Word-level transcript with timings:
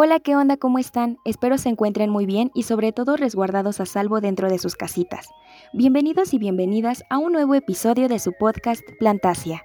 Hola, 0.00 0.20
¿qué 0.20 0.36
onda? 0.36 0.56
¿Cómo 0.56 0.78
están? 0.78 1.18
Espero 1.24 1.58
se 1.58 1.70
encuentren 1.70 2.08
muy 2.08 2.24
bien 2.24 2.52
y 2.54 2.62
sobre 2.62 2.92
todo 2.92 3.16
resguardados 3.16 3.80
a 3.80 3.84
salvo 3.84 4.20
dentro 4.20 4.48
de 4.48 4.60
sus 4.60 4.76
casitas. 4.76 5.28
Bienvenidos 5.72 6.32
y 6.34 6.38
bienvenidas 6.38 7.02
a 7.10 7.18
un 7.18 7.32
nuevo 7.32 7.56
episodio 7.56 8.06
de 8.06 8.20
su 8.20 8.32
podcast 8.32 8.82
Plantasia. 9.00 9.64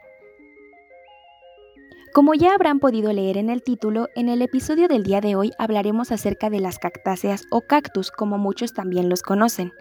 Como 2.16 2.34
ya 2.34 2.56
habrán 2.56 2.80
podido 2.80 3.14
leer 3.14 3.38
en 3.38 3.52
el 3.52 3.62
título, 3.62 4.08
en 4.16 4.28
el 4.28 4.42
episodio 4.42 4.88
del 4.88 5.04
día 5.04 5.22
de 5.22 5.36
hoy 5.36 5.52
hablaremos 5.60 6.12
acerca 6.12 6.50
de 6.50 6.62
las 6.62 6.80
cactáceas 6.80 7.46
o 7.52 7.62
cactus, 7.62 8.10
como 8.10 8.40
muchos 8.40 8.74
también 8.74 9.10
los 9.10 9.22
conocen. 9.22 9.72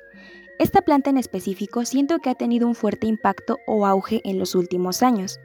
Esta 0.59 0.83
planta 0.83 1.09
en 1.09 1.17
específico 1.17 1.87
siento 1.87 2.19
que 2.19 2.29
ha 2.29 2.35
tenido 2.35 2.69
un 2.69 2.75
fuerte 2.75 3.07
impacto 3.07 3.57
o 3.67 3.87
auge 3.87 4.21
en 4.25 4.39
los 4.39 4.55
últimos 4.55 5.03
años. 5.03 5.41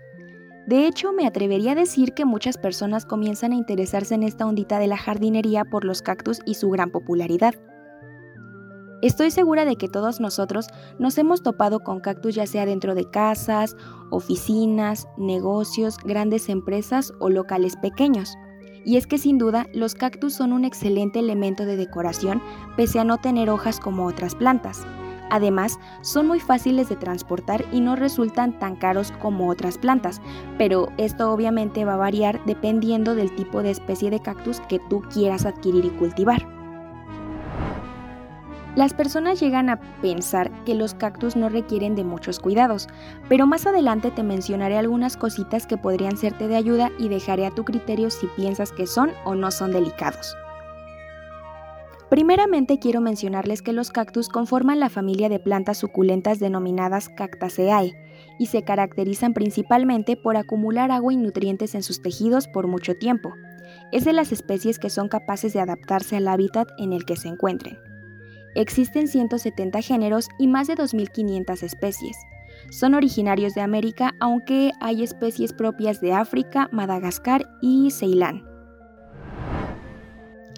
De 0.68 0.86
hecho, 0.86 1.14
me 1.14 1.26
atrevería 1.26 1.72
a 1.72 1.76
decir 1.76 2.14
que 2.14 2.26
muchas 2.26 2.58
personas 2.58 3.06
comienzan 3.06 3.54
a 3.54 3.56
interesarse 3.56 4.16
en 4.16 4.24
esta 4.24 4.46
ondita 4.46 4.80
de 4.80 4.88
la 4.88 4.98
jardinería 4.98 5.64
por 5.64 5.86
los 5.86 6.02
cactus 6.02 6.42
y 6.46 6.56
su 6.56 6.70
gran 6.70 6.92
popularidad. 6.92 7.56
Estoy 9.02 9.32
segura 9.32 9.64
de 9.64 9.78
que 9.78 9.88
todos 9.88 10.20
nosotros 10.20 10.68
nos 11.00 11.18
hemos 11.18 11.42
topado 11.42 11.80
con 11.80 12.02
cactus 12.02 12.36
ya 12.36 12.46
sea 12.46 12.66
dentro 12.66 12.96
de 12.96 13.10
casas, 13.10 13.78
oficinas, 14.10 15.08
negocios, 15.18 16.00
grandes 16.04 16.50
empresas 16.50 17.14
o 17.20 17.30
locales 17.30 17.78
pequeños. 17.78 18.36
Y 18.84 18.98
es 18.98 19.08
que 19.08 19.20
sin 19.20 19.38
duda 19.38 19.68
los 19.74 19.96
cactus 19.96 20.34
son 20.34 20.52
un 20.52 20.66
excelente 20.66 21.20
elemento 21.20 21.66
de 21.66 21.78
decoración 21.78 22.42
pese 22.76 23.00
a 23.00 23.06
no 23.06 23.20
tener 23.20 23.50
hojas 23.50 23.80
como 23.80 24.06
otras 24.06 24.36
plantas. 24.36 24.86
Además, 25.30 25.80
son 26.02 26.28
muy 26.28 26.40
fáciles 26.40 26.90
de 26.90 26.96
transportar 26.96 27.66
y 27.72 27.82
no 27.82 27.96
resultan 27.96 28.58
tan 28.60 28.76
caros 28.76 29.12
como 29.22 29.50
otras 29.50 29.78
plantas, 29.78 30.22
pero 30.58 30.90
esto 30.98 31.32
obviamente 31.32 31.86
va 31.86 31.96
a 31.96 31.98
variar 31.98 32.40
dependiendo 32.46 33.16
del 33.16 33.36
tipo 33.36 33.64
de 33.64 33.72
especie 33.72 34.10
de 34.10 34.22
cactus 34.22 34.60
que 34.62 34.80
tú 34.90 35.02
quieras 35.14 35.46
adquirir 35.46 35.86
y 35.86 35.90
cultivar. 35.90 36.48
Las 38.78 38.94
personas 38.94 39.40
llegan 39.40 39.72
a 39.72 39.80
pensar 40.04 40.52
que 40.64 40.76
los 40.76 40.94
cactus 40.94 41.36
no 41.36 41.50
requieren 41.50 41.96
de 41.96 42.04
muchos 42.04 42.40
cuidados, 42.40 42.88
pero 43.28 43.48
más 43.48 43.66
adelante 43.66 44.12
te 44.12 44.22
mencionaré 44.22 44.78
algunas 44.78 45.18
cositas 45.18 45.66
que 45.66 45.78
podrían 45.78 46.16
serte 46.16 46.48
de 46.48 46.58
ayuda 46.58 46.92
y 47.00 47.10
dejaré 47.10 47.48
a 47.48 47.52
tu 47.52 47.66
criterio 47.66 48.12
si 48.12 48.28
piensas 48.28 48.72
que 48.72 48.86
son 48.86 49.14
o 49.26 49.34
no 49.34 49.50
son 49.50 49.72
delicados. 49.72 50.36
Primeramente 52.10 52.80
quiero 52.80 53.02
mencionarles 53.02 53.62
que 53.62 53.74
los 53.74 53.92
cactus 53.92 54.30
conforman 54.30 54.80
la 54.80 54.90
familia 54.90 55.28
de 55.28 55.40
plantas 55.40 55.78
suculentas 55.78 56.40
denominadas 56.40 57.10
Cactaceae 57.10 57.94
y 58.40 58.46
se 58.46 58.64
caracterizan 58.64 59.34
principalmente 59.34 60.16
por 60.16 60.38
acumular 60.38 60.92
agua 60.92 61.12
y 61.12 61.18
nutrientes 61.18 61.76
en 61.76 61.84
sus 61.84 62.02
tejidos 62.02 62.48
por 62.48 62.68
mucho 62.68 62.96
tiempo. 62.96 63.34
Es 63.92 64.06
de 64.06 64.14
las 64.14 64.32
especies 64.32 64.80
que 64.80 64.90
son 64.90 65.10
capaces 65.10 65.52
de 65.52 65.60
adaptarse 65.60 66.16
al 66.16 66.30
hábitat 66.30 66.70
en 66.78 66.94
el 66.94 67.04
que 67.04 67.18
se 67.18 67.28
encuentren. 67.28 67.78
Existen 68.56 69.10
170 69.10 69.82
géneros 69.82 70.30
y 70.40 70.48
más 70.48 70.68
de 70.68 70.76
2.500 70.76 71.62
especies. 71.62 72.18
Son 72.72 72.96
originarios 72.96 73.54
de 73.54 73.62
América, 73.62 74.16
aunque 74.22 74.72
hay 74.80 75.04
especies 75.04 75.52
propias 75.52 76.00
de 76.00 76.14
África, 76.14 76.70
Madagascar 76.72 77.48
y 77.62 77.92
Ceilán. 77.92 78.47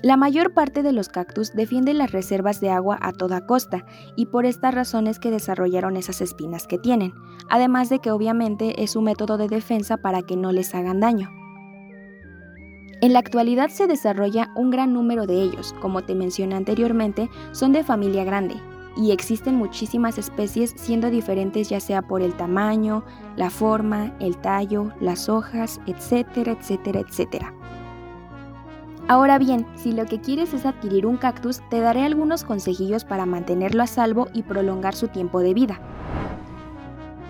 La 0.02 0.16
mayor 0.16 0.54
parte 0.54 0.82
de 0.82 0.94
los 0.94 1.10
cactus 1.10 1.54
defienden 1.54 1.98
las 1.98 2.14
reservas 2.14 2.62
de 2.62 2.70
agua 2.70 2.98
a 3.02 3.12
toda 3.12 3.46
costa 3.46 3.86
y 4.16 4.28
por 4.28 4.46
estas 4.46 4.74
razones 4.74 5.20
que 5.20 5.30
desarrollaron 5.30 5.98
esas 5.98 6.22
espinas 6.22 6.68
que 6.68 6.78
tienen, 6.78 7.14
además 7.50 7.90
de 7.90 8.00
que 8.00 8.12
obviamente 8.12 8.82
es 8.82 8.96
un 8.96 9.04
método 9.04 9.38
de 9.38 9.50
defensa 9.50 9.98
para 9.98 10.22
que 10.22 10.38
no 10.38 10.54
les 10.54 10.74
hagan 10.74 11.02
daño. 11.02 11.30
En 13.02 13.12
la 13.12 13.20
actualidad 13.20 13.70
se 13.70 13.88
desarrolla 13.88 14.52
un 14.56 14.70
gran 14.70 14.94
número 14.94 15.26
de 15.26 15.42
ellos, 15.42 15.76
como 15.82 16.02
te 16.02 16.16
mencioné 16.16 16.56
anteriormente, 16.56 17.30
son 17.52 17.74
de 17.74 17.84
familia 17.84 18.24
grande 18.24 18.56
y 18.96 19.12
existen 19.12 19.56
muchísimas 19.56 20.18
especies 20.18 20.74
siendo 20.78 21.10
diferentes 21.10 21.70
ya 21.70 21.82
sea 21.82 22.02
por 22.02 22.22
el 22.22 22.34
tamaño, 22.36 23.04
la 23.36 23.50
forma, 23.50 24.14
el 24.20 24.38
tallo, 24.38 24.92
las 25.02 25.28
hojas, 25.28 25.82
etcétera, 25.88 26.54
etcétera, 26.54 27.02
etcétera. 27.02 27.54
Ahora 29.10 29.40
bien, 29.40 29.66
si 29.74 29.92
lo 29.92 30.06
que 30.06 30.22
quieres 30.22 30.54
es 30.54 30.68
adquirir 30.68 31.08
un 31.08 31.18
cactus, 31.18 31.68
te 31.72 31.80
daré 31.80 32.04
algunos 32.04 32.44
consejillos 32.44 33.06
para 33.06 33.26
mantenerlo 33.26 33.82
a 33.82 33.88
salvo 33.88 34.28
y 34.36 34.44
prolongar 34.44 34.94
su 34.94 35.08
tiempo 35.08 35.40
de 35.40 35.56
vida. 35.56 35.82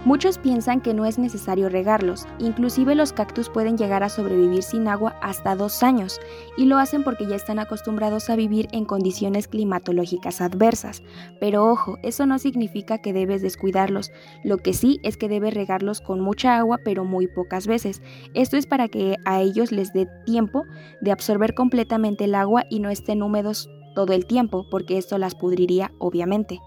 Muchos 0.06 0.38
piensan 0.38 0.80
que 0.80 0.94
no 0.94 1.06
es 1.06 1.20
necesario 1.20 1.68
regarlos, 1.68 2.26
inclusive 2.40 2.96
los 2.96 3.12
cactus 3.12 3.50
pueden 3.50 3.78
llegar 3.78 4.02
a 4.02 4.08
sobrevivir 4.08 4.64
sin 4.64 4.88
agua 4.88 5.18
hasta 5.22 5.58
dos 5.58 5.84
años, 5.84 6.22
y 6.56 6.66
lo 6.66 6.78
hacen 6.78 7.04
porque 7.04 7.28
ya 7.28 7.36
están 7.36 7.60
acostumbrados 7.60 8.30
a 8.30 8.38
vivir 8.38 8.70
en 8.72 8.86
condiciones 8.86 9.50
climatológicas 9.50 10.40
adversas. 10.40 11.04
Pero 11.42 11.66
ojo, 11.66 11.98
eso 12.02 12.26
no 12.26 12.40
significa 12.40 13.00
que 13.00 13.12
debes 13.12 13.42
descuidarlos, 13.42 14.14
lo 14.46 14.58
que 14.58 14.72
sí 14.72 15.02
es 15.04 15.18
que 15.18 15.28
debes 15.28 15.54
regarlos 15.54 16.00
con 16.00 16.22
mucha 16.22 16.58
agua 16.58 16.80
pero 16.86 17.04
muy 17.04 17.28
pocas 17.28 17.68
veces. 17.68 18.02
Esto 18.34 18.56
es 18.56 18.68
para 18.68 18.88
que 18.88 19.18
a 19.26 19.42
ellos 19.42 19.74
les 19.74 19.92
dé 19.92 20.08
tiempo 20.26 20.64
de 21.02 21.12
absorber 21.12 21.54
completamente 21.54 22.24
el 22.24 22.36
agua 22.36 22.64
y 22.70 22.80
no 22.80 22.90
estén 22.90 23.22
húmedos 23.22 23.70
todo 23.96 24.14
el 24.14 24.26
tiempo, 24.26 24.66
porque 24.72 24.98
esto 24.98 25.18
las 25.18 25.36
pudriría 25.36 25.92
obviamente. 26.00 26.62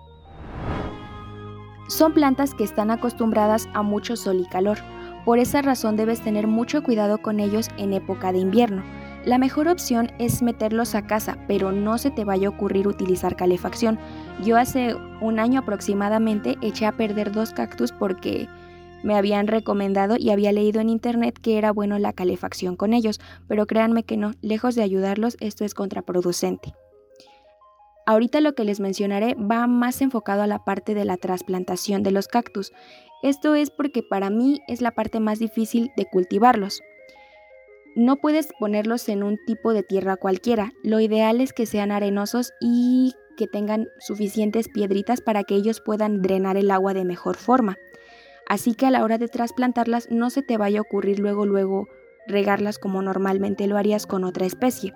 Son 1.88 2.12
plantas 2.14 2.54
que 2.54 2.64
están 2.64 2.90
acostumbradas 2.90 3.68
a 3.74 3.82
mucho 3.82 4.16
sol 4.16 4.40
y 4.40 4.46
calor, 4.46 4.78
por 5.24 5.38
esa 5.38 5.62
razón 5.62 5.96
debes 5.96 6.20
tener 6.20 6.46
mucho 6.46 6.82
cuidado 6.82 7.18
con 7.18 7.38
ellos 7.38 7.68
en 7.76 7.92
época 7.92 8.32
de 8.32 8.38
invierno. 8.38 8.82
La 9.24 9.38
mejor 9.38 9.68
opción 9.68 10.10
es 10.18 10.42
meterlos 10.42 10.96
a 10.96 11.06
casa, 11.06 11.38
pero 11.46 11.70
no 11.70 11.96
se 11.96 12.10
te 12.10 12.24
vaya 12.24 12.48
a 12.48 12.50
ocurrir 12.50 12.88
utilizar 12.88 13.36
calefacción. 13.36 14.00
Yo 14.44 14.56
hace 14.56 14.96
un 15.20 15.38
año 15.38 15.60
aproximadamente 15.60 16.56
eché 16.60 16.86
a 16.86 16.96
perder 16.96 17.30
dos 17.30 17.52
cactus 17.52 17.92
porque 17.92 18.48
me 19.04 19.14
habían 19.14 19.46
recomendado 19.46 20.16
y 20.18 20.30
había 20.30 20.50
leído 20.50 20.80
en 20.80 20.88
internet 20.88 21.38
que 21.40 21.56
era 21.56 21.72
bueno 21.72 21.98
la 22.00 22.12
calefacción 22.12 22.74
con 22.74 22.92
ellos, 22.92 23.20
pero 23.46 23.66
créanme 23.66 24.02
que 24.02 24.16
no, 24.16 24.32
lejos 24.42 24.74
de 24.74 24.82
ayudarlos, 24.82 25.36
esto 25.40 25.64
es 25.64 25.74
contraproducente. 25.74 26.74
Ahorita 28.04 28.40
lo 28.40 28.54
que 28.54 28.64
les 28.64 28.80
mencionaré 28.80 29.34
va 29.34 29.66
más 29.66 30.02
enfocado 30.02 30.42
a 30.42 30.46
la 30.46 30.64
parte 30.64 30.94
de 30.94 31.04
la 31.04 31.16
trasplantación 31.16 32.02
de 32.02 32.10
los 32.10 32.26
cactus. 32.26 32.72
Esto 33.22 33.54
es 33.54 33.70
porque 33.70 34.02
para 34.02 34.30
mí 34.30 34.60
es 34.66 34.80
la 34.80 34.90
parte 34.90 35.20
más 35.20 35.38
difícil 35.38 35.90
de 35.96 36.06
cultivarlos. 36.06 36.80
No 37.94 38.16
puedes 38.16 38.48
ponerlos 38.58 39.08
en 39.08 39.22
un 39.22 39.38
tipo 39.46 39.72
de 39.72 39.82
tierra 39.82 40.16
cualquiera. 40.16 40.72
Lo 40.82 40.98
ideal 40.98 41.40
es 41.40 41.52
que 41.52 41.66
sean 41.66 41.92
arenosos 41.92 42.52
y 42.60 43.12
que 43.36 43.46
tengan 43.46 43.86
suficientes 43.98 44.68
piedritas 44.68 45.20
para 45.20 45.44
que 45.44 45.54
ellos 45.54 45.80
puedan 45.80 46.22
drenar 46.22 46.56
el 46.56 46.70
agua 46.70 46.94
de 46.94 47.04
mejor 47.04 47.36
forma. 47.36 47.76
Así 48.48 48.74
que 48.74 48.86
a 48.86 48.90
la 48.90 49.04
hora 49.04 49.18
de 49.18 49.28
trasplantarlas 49.28 50.10
no 50.10 50.30
se 50.30 50.42
te 50.42 50.56
vaya 50.56 50.80
a 50.80 50.82
ocurrir 50.82 51.20
luego 51.20 51.46
luego 51.46 51.86
regarlas 52.26 52.78
como 52.78 53.02
normalmente 53.02 53.66
lo 53.66 53.76
harías 53.76 54.06
con 54.06 54.24
otra 54.24 54.46
especie. 54.46 54.94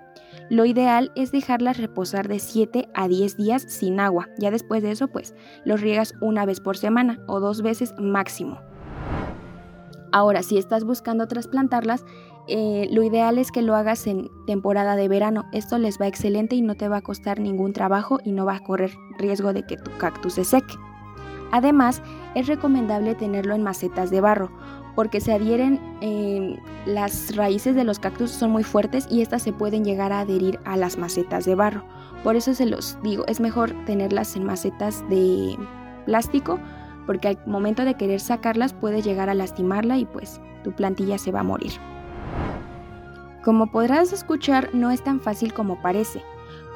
Lo 0.49 0.65
ideal 0.65 1.11
es 1.15 1.31
dejarlas 1.31 1.77
reposar 1.77 2.27
de 2.27 2.39
7 2.39 2.89
a 2.93 3.07
10 3.07 3.37
días 3.37 3.63
sin 3.67 3.99
agua. 3.99 4.29
Ya 4.37 4.51
después 4.51 4.81
de 4.81 4.91
eso, 4.91 5.07
pues 5.07 5.35
los 5.65 5.81
riegas 5.81 6.13
una 6.21 6.45
vez 6.45 6.59
por 6.59 6.77
semana 6.77 7.19
o 7.27 7.39
dos 7.39 7.61
veces 7.61 7.93
máximo. 7.99 8.59
Ahora, 10.11 10.41
si 10.41 10.57
estás 10.57 10.85
buscando 10.85 11.27
trasplantarlas, 11.27 12.05
eh, 12.47 12.87
lo 12.91 13.03
ideal 13.03 13.37
es 13.37 13.51
que 13.51 13.61
lo 13.61 13.75
hagas 13.75 14.07
en 14.07 14.29
temporada 14.45 14.95
de 14.95 15.09
verano. 15.09 15.43
Esto 15.51 15.77
les 15.77 15.99
va 15.99 16.07
excelente 16.07 16.55
y 16.55 16.61
no 16.61 16.75
te 16.75 16.87
va 16.87 16.97
a 16.97 17.01
costar 17.01 17.39
ningún 17.39 17.73
trabajo 17.73 18.19
y 18.23 18.31
no 18.31 18.45
va 18.45 18.55
a 18.55 18.63
correr 18.63 18.91
riesgo 19.17 19.51
de 19.51 19.63
que 19.63 19.75
tu 19.75 19.91
cactus 19.97 20.35
se 20.35 20.45
seque. 20.45 20.75
Además, 21.51 22.01
es 22.35 22.47
recomendable 22.47 23.15
tenerlo 23.15 23.53
en 23.53 23.63
macetas 23.63 24.09
de 24.09 24.21
barro 24.21 24.51
porque 24.97 25.21
se 25.21 25.31
adhieren, 25.31 25.79
em, 26.01 26.57
las 26.87 27.35
raíces 27.35 27.75
de 27.75 27.83
los 27.83 27.99
cactus 27.99 28.31
son 28.31 28.49
muy 28.49 28.63
fuertes 28.63 29.07
y 29.11 29.21
estas 29.21 29.43
se 29.43 29.53
pueden 29.53 29.85
llegar 29.85 30.11
a 30.11 30.21
adherir 30.21 30.59
a 30.65 30.75
las 30.75 30.97
macetas 30.97 31.45
de 31.45 31.53
barro. 31.53 31.83
Por 32.23 32.35
eso 32.35 32.55
se 32.55 32.65
los 32.65 32.97
digo, 33.03 33.23
es 33.27 33.39
mejor 33.39 33.71
tenerlas 33.85 34.35
en 34.35 34.43
macetas 34.43 35.07
de 35.07 35.55
plástico 36.07 36.59
porque 37.05 37.27
al 37.27 37.37
momento 37.45 37.85
de 37.85 37.93
querer 37.93 38.19
sacarlas 38.19 38.73
puede 38.73 39.03
llegar 39.03 39.29
a 39.29 39.35
lastimarla 39.35 39.99
y 39.99 40.05
pues 40.05 40.41
tu 40.63 40.71
plantilla 40.71 41.19
se 41.19 41.31
va 41.31 41.41
a 41.41 41.43
morir. 41.43 41.73
Como 43.43 43.67
podrás 43.67 44.11
escuchar, 44.13 44.71
no 44.73 44.89
es 44.89 45.03
tan 45.03 45.21
fácil 45.21 45.53
como 45.53 45.79
parece. 45.79 46.23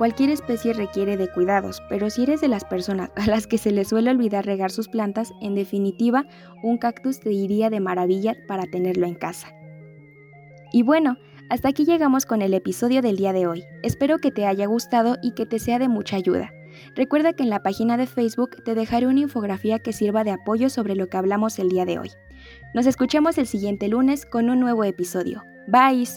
Cualquier 0.01 0.31
especie 0.31 0.73
requiere 0.73 1.15
de 1.15 1.27
cuidados, 1.27 1.83
pero 1.87 2.09
si 2.09 2.23
eres 2.23 2.41
de 2.41 2.47
las 2.47 2.65
personas 2.65 3.11
a 3.17 3.27
las 3.27 3.45
que 3.45 3.59
se 3.59 3.69
les 3.69 3.89
suele 3.89 4.09
olvidar 4.09 4.43
regar 4.43 4.71
sus 4.71 4.87
plantas, 4.87 5.31
en 5.41 5.53
definitiva, 5.53 6.25
un 6.63 6.79
cactus 6.79 7.19
te 7.19 7.31
iría 7.31 7.69
de 7.69 7.79
maravilla 7.81 8.35
para 8.47 8.63
tenerlo 8.65 9.05
en 9.05 9.13
casa. 9.13 9.53
Y 10.73 10.81
bueno, 10.81 11.17
hasta 11.51 11.69
aquí 11.69 11.85
llegamos 11.85 12.25
con 12.25 12.41
el 12.41 12.55
episodio 12.55 13.03
del 13.03 13.15
día 13.15 13.31
de 13.31 13.45
hoy. 13.45 13.63
Espero 13.83 14.17
que 14.17 14.31
te 14.31 14.47
haya 14.47 14.65
gustado 14.65 15.17
y 15.21 15.35
que 15.35 15.45
te 15.45 15.59
sea 15.59 15.77
de 15.77 15.87
mucha 15.87 16.15
ayuda. 16.15 16.51
Recuerda 16.95 17.33
que 17.33 17.43
en 17.43 17.51
la 17.51 17.61
página 17.61 17.95
de 17.95 18.07
Facebook 18.07 18.63
te 18.65 18.73
dejaré 18.73 19.05
una 19.05 19.19
infografía 19.19 19.77
que 19.77 19.93
sirva 19.93 20.23
de 20.23 20.31
apoyo 20.31 20.71
sobre 20.71 20.95
lo 20.95 21.09
que 21.09 21.17
hablamos 21.17 21.59
el 21.59 21.69
día 21.69 21.85
de 21.85 21.99
hoy. 21.99 22.09
Nos 22.73 22.87
escuchamos 22.87 23.37
el 23.37 23.45
siguiente 23.45 23.87
lunes 23.87 24.25
con 24.25 24.49
un 24.49 24.61
nuevo 24.61 24.83
episodio. 24.83 25.43
Bye. 25.67 26.07